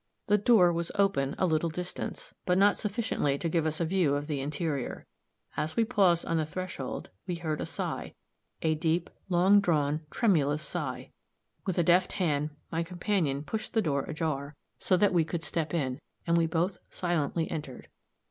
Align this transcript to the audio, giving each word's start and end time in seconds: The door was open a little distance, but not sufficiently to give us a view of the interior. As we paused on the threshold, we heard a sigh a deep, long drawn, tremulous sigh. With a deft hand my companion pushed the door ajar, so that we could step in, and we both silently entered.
The 0.25 0.39
door 0.39 0.73
was 0.73 0.91
open 0.95 1.35
a 1.37 1.45
little 1.45 1.69
distance, 1.69 2.33
but 2.47 2.57
not 2.57 2.79
sufficiently 2.79 3.37
to 3.37 3.47
give 3.47 3.67
us 3.67 3.79
a 3.79 3.85
view 3.85 4.15
of 4.15 4.25
the 4.25 4.41
interior. 4.41 5.05
As 5.55 5.75
we 5.75 5.85
paused 5.85 6.25
on 6.25 6.37
the 6.37 6.45
threshold, 6.47 7.11
we 7.27 7.35
heard 7.35 7.61
a 7.61 7.67
sigh 7.67 8.15
a 8.63 8.73
deep, 8.73 9.11
long 9.29 9.59
drawn, 9.61 10.01
tremulous 10.09 10.63
sigh. 10.63 11.11
With 11.67 11.77
a 11.77 11.83
deft 11.83 12.13
hand 12.13 12.49
my 12.71 12.81
companion 12.81 13.43
pushed 13.43 13.73
the 13.75 13.81
door 13.83 14.05
ajar, 14.05 14.55
so 14.79 14.97
that 14.97 15.13
we 15.13 15.23
could 15.23 15.43
step 15.43 15.71
in, 15.71 15.99
and 16.25 16.35
we 16.35 16.47
both 16.47 16.79
silently 16.89 17.47
entered. 17.51 17.87